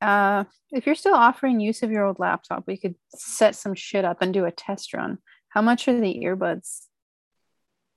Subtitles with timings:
[0.00, 4.04] Uh, if you're still offering use of your old laptop, we could set some shit
[4.04, 5.18] up and do a test run.
[5.48, 6.86] How much are the earbuds?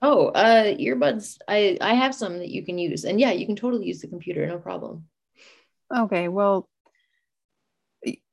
[0.01, 1.37] Oh, uh, earbuds.
[1.47, 4.07] I I have some that you can use, and yeah, you can totally use the
[4.07, 5.05] computer, no problem.
[5.95, 6.69] Okay, well,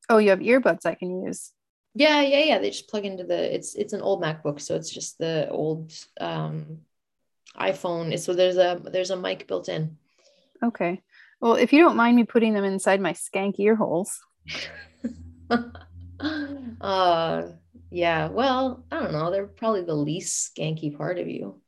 [0.08, 1.52] oh, you have earbuds I can use.
[1.94, 2.58] Yeah, yeah, yeah.
[2.58, 3.54] They just plug into the.
[3.54, 6.80] It's it's an old MacBook, so it's just the old um,
[7.56, 8.18] iPhone.
[8.18, 9.96] So there's a there's a mic built in.
[10.62, 11.02] Okay.
[11.44, 14.18] Well, if you don't mind me putting them inside my skank ear holes.
[16.80, 17.42] uh
[17.90, 18.28] yeah.
[18.28, 19.30] Well, I don't know.
[19.30, 21.60] They're probably the least skanky part of you.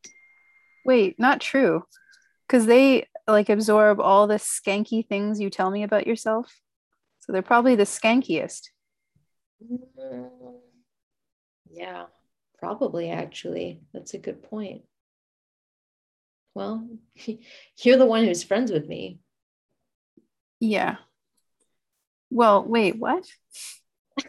[0.86, 1.84] Wait, not true.
[2.48, 6.50] Because they like absorb all the skanky things you tell me about yourself.
[7.18, 8.70] So they're probably the skankiest.
[9.62, 10.30] Mm,
[11.70, 12.06] yeah,
[12.58, 13.82] probably actually.
[13.92, 14.84] That's a good point.
[16.54, 16.88] Well,
[17.82, 19.20] you're the one who's friends with me.
[20.60, 20.96] Yeah.
[22.30, 23.24] Well, wait, what?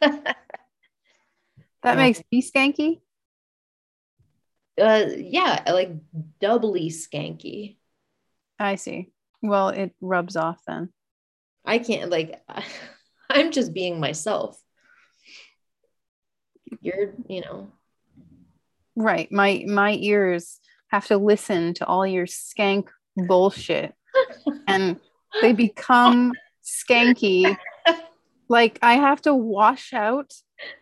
[0.00, 0.36] that
[1.84, 1.94] yeah.
[1.94, 3.00] makes me skanky?
[4.80, 5.92] Uh yeah, like
[6.40, 7.76] doubly skanky.
[8.58, 9.12] I see.
[9.42, 10.90] Well, it rubs off then.
[11.64, 12.42] I can't like
[13.30, 14.60] I'm just being myself.
[16.80, 17.72] You're, you know.
[18.96, 19.30] Right.
[19.30, 23.94] My my ears have to listen to all your skank bullshit
[24.66, 24.98] and
[25.40, 27.56] they become skanky.
[28.48, 30.32] Like I have to wash out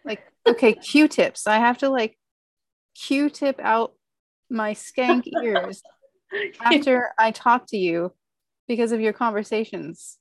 [0.05, 1.47] like okay, Q-tips.
[1.47, 2.19] I have to like
[2.95, 3.93] Q-tip out
[4.51, 5.83] my skank ears
[6.61, 8.13] after I talk to you
[8.67, 10.19] because of your conversations.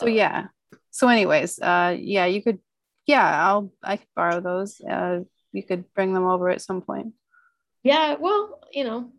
[0.00, 0.46] So yeah.
[0.90, 2.58] So anyways, uh yeah, you could
[3.06, 4.80] yeah, I'll I could borrow those.
[4.80, 5.20] Uh
[5.52, 7.14] you could bring them over at some point.
[7.82, 9.10] Yeah, well, you know,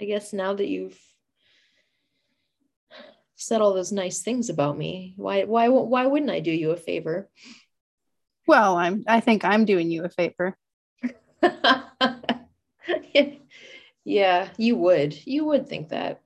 [0.00, 0.98] I guess now that you've
[3.36, 5.14] said all those nice things about me.
[5.16, 7.28] Why why why wouldn't I do you a favor?
[8.46, 10.56] Well, I'm I think I'm doing you a favor.
[14.04, 15.26] yeah, you would.
[15.26, 16.22] You would think that.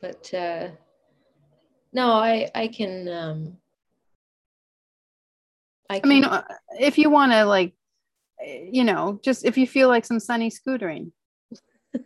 [0.00, 0.68] But uh
[1.92, 3.56] no, I I can um
[5.90, 6.10] I, can...
[6.10, 6.44] I mean uh,
[6.78, 7.74] if you want to like
[8.40, 11.10] you know, just if you feel like some sunny scootering.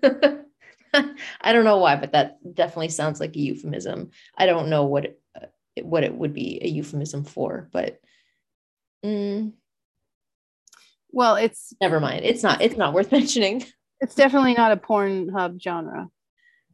[1.41, 4.11] I don't know why, but that definitely sounds like a euphemism.
[4.37, 5.47] I don't know what it, uh,
[5.83, 7.99] what it would be a euphemism for, but
[9.05, 9.53] mm,
[11.11, 12.25] well, it's never mind.
[12.25, 12.63] It's not.
[12.63, 13.65] It's not worth mentioning.
[14.01, 16.09] It's definitely not a Pornhub genre.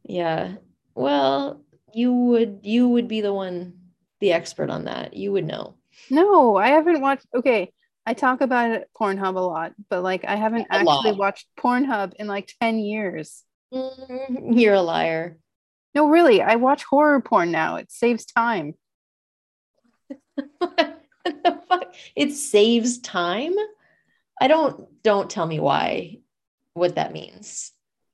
[0.03, 0.55] Yeah.
[0.95, 1.61] Well,
[1.93, 3.73] you would you would be the one,
[4.19, 5.13] the expert on that.
[5.15, 5.75] You would know.
[6.09, 7.27] No, I haven't watched.
[7.35, 7.71] Okay,
[8.05, 11.17] I talk about Pornhub a lot, but like I haven't a actually lot.
[11.17, 13.43] watched Pornhub in like ten years.
[13.73, 15.37] Mm, you're a liar.
[15.95, 17.75] No, really, I watch horror porn now.
[17.75, 18.75] It saves time.
[20.57, 21.93] what the fuck?
[22.15, 23.53] It saves time?
[24.39, 26.19] I don't don't tell me why
[26.73, 27.71] what that means.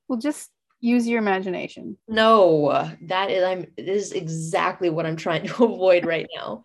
[0.08, 0.50] Well, just
[0.80, 1.96] use your imagination.
[2.08, 6.64] No, that is I'm this is exactly what I'm trying to avoid right now.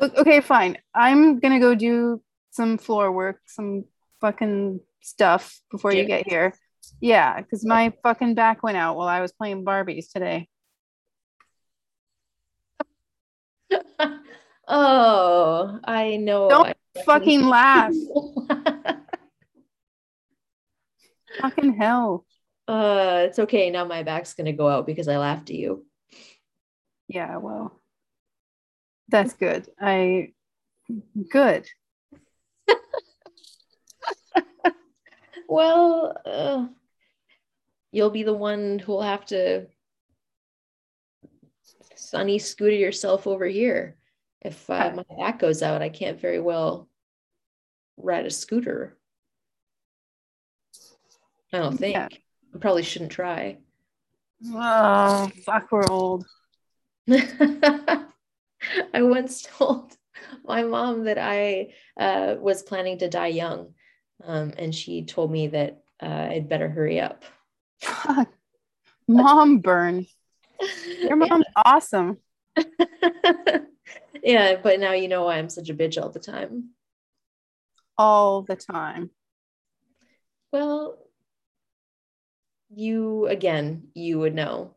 [0.00, 0.78] okay, fine.
[0.94, 3.84] I'm gonna go do some floor work, some
[4.20, 6.54] fucking stuff before you get here.
[7.02, 10.46] Yeah, because my fucking back went out while I was playing Barbies today.
[14.68, 16.48] oh, I know.
[16.48, 16.74] Don't I
[17.04, 17.92] fucking laugh.
[21.40, 22.24] fucking hell.
[22.68, 23.70] Uh, it's okay.
[23.70, 25.84] Now my back's gonna go out because I laughed at you.
[27.08, 27.80] Yeah, well,
[29.08, 29.68] that's good.
[29.80, 30.34] I
[31.32, 31.66] good.
[35.48, 36.66] well, uh,
[37.92, 39.66] you'll be the one who'll have to
[41.94, 43.96] sunny scooter yourself over here.
[44.40, 46.88] If uh, my back goes out, I can't very well
[47.96, 48.98] ride a scooter.
[51.52, 51.94] I don't think.
[51.94, 52.08] Yeah.
[52.54, 53.58] I probably shouldn't try.
[54.46, 56.26] Oh, fuck, we're old.
[57.10, 58.04] I
[58.94, 59.96] once told
[60.44, 63.74] my mom that I uh, was planning to die young.
[64.24, 67.24] Um, and she told me that uh, I'd better hurry up.
[69.08, 70.06] Mom burn.
[70.98, 71.62] Your mom's yeah.
[71.64, 72.18] awesome.
[74.22, 76.70] yeah, but now you know why I'm such a bitch all the time.
[77.98, 79.10] All the time.
[80.52, 80.98] Well,
[82.74, 84.74] you again, you would know.